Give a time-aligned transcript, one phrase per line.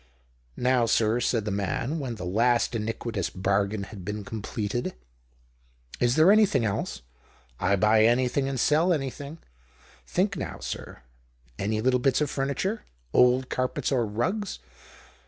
[0.57, 4.95] "Now, sir," said the man, when the last iniquitous bargain had been completed,
[5.99, 7.03] "is there nothing else?
[7.59, 9.01] I buy anything and THE OCTAVE OF CLAUDIUS.
[9.03, 9.37] 87 sell anything.
[10.07, 11.01] Think now, sir.
[11.59, 12.81] Any little bits of furniture?
[13.13, 14.57] Old carpets or rugs?